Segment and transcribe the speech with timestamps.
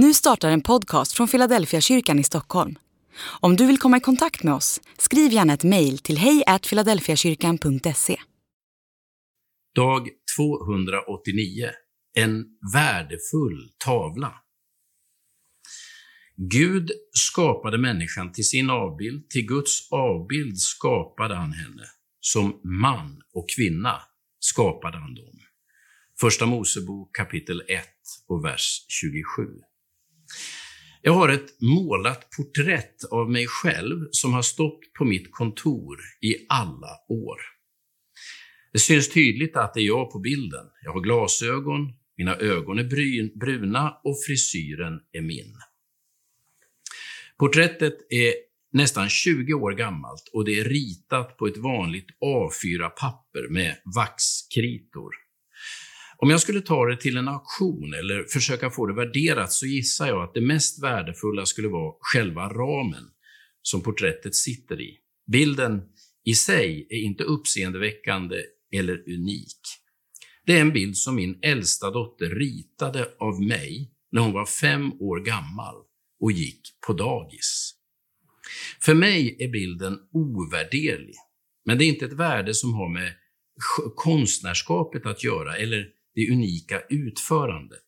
[0.00, 2.78] Nu startar en podcast från Philadelphia kyrkan i Stockholm.
[3.40, 8.16] Om du vill komma i kontakt med oss, skriv gärna ett mejl till hejfiladelfiakyrkan.se.
[9.74, 11.70] Dag 289.
[12.16, 14.34] En värdefull tavla.
[16.36, 21.84] Gud skapade människan till sin avbild, till Guds avbild skapade han henne.
[22.20, 24.00] Som man och kvinna
[24.40, 25.40] skapade han dem.
[26.20, 27.84] Första Mosebok kapitel 1
[28.28, 29.22] och vers 27.
[31.02, 36.36] Jag har ett målat porträtt av mig själv som har stått på mitt kontor i
[36.48, 37.38] alla år.
[38.72, 40.66] Det syns tydligt att det är jag på bilden.
[40.84, 45.56] Jag har glasögon, mina ögon är bruna och frisyren är min.
[47.38, 48.34] Porträttet är
[48.72, 55.27] nästan 20 år gammalt och det är ritat på ett vanligt A4-papper med vaxkritor.
[56.20, 60.06] Om jag skulle ta det till en auktion eller försöka få det värderat så gissar
[60.06, 63.04] jag att det mest värdefulla skulle vara själva ramen
[63.62, 64.98] som porträttet sitter i.
[65.32, 65.82] Bilden
[66.24, 68.36] i sig är inte uppseendeväckande
[68.72, 69.60] eller unik.
[70.46, 74.92] Det är en bild som min äldsta dotter ritade av mig när hon var fem
[74.92, 75.74] år gammal
[76.20, 77.74] och gick på dagis.
[78.80, 81.14] För mig är bilden ovärderlig,
[81.64, 83.12] men det är inte ett värde som har med
[83.96, 87.84] konstnärskapet att göra eller det unika utförandet.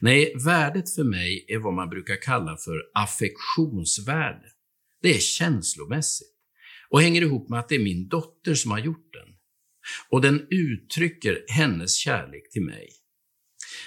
[0.00, 4.46] Nej, värdet för mig är vad man brukar kalla för affektionsvärde.
[5.02, 6.36] Det är känslomässigt
[6.88, 9.28] och hänger ihop med att det är min dotter som har gjort den.
[10.10, 12.88] Och den uttrycker hennes kärlek till mig.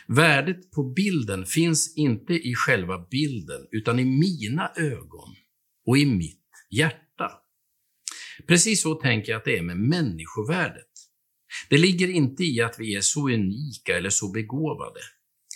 [0.07, 5.35] Värdet på bilden finns inte i själva bilden, utan i mina ögon
[5.85, 7.31] och i mitt hjärta.
[8.47, 10.85] Precis så tänker jag att det är med människovärdet.
[11.69, 14.99] Det ligger inte i att vi är så unika eller så begåvade.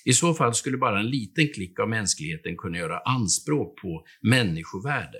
[0.06, 5.20] I så fall skulle bara en liten klick av mänskligheten kunna göra anspråk på människovärde.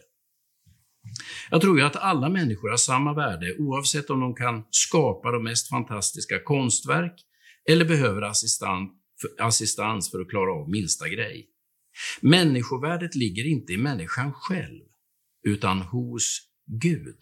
[1.50, 5.44] Jag tror ju att alla människor har samma värde oavsett om de kan skapa de
[5.44, 7.14] mest fantastiska konstverk
[7.70, 8.22] eller behöver
[9.40, 11.48] assistans för att klara av minsta grej.
[12.22, 14.84] Människovärdet ligger inte i människan själv,
[15.48, 16.42] utan hos
[16.82, 17.18] Gud.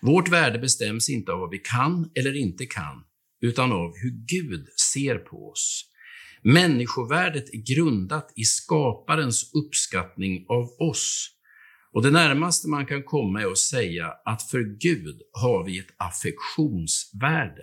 [0.00, 3.04] Vårt värde bestäms inte av vad vi kan eller inte kan,
[3.40, 5.84] utan av hur Gud ser på oss.
[6.42, 11.30] Människovärdet är grundat i skaparens uppskattning av oss.
[11.92, 15.94] Och det närmaste man kan komma är att säga att för Gud har vi ett
[15.96, 17.62] affektionsvärde.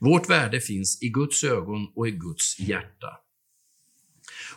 [0.00, 3.08] Vårt värde finns i Guds ögon och i Guds hjärta.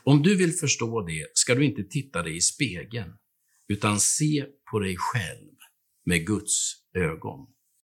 [0.04, 3.14] Om du vill förstå det ska du inte titta dig i spegeln,
[3.68, 5.57] utan se på dig själv
[6.08, 7.48] med Guds ögon.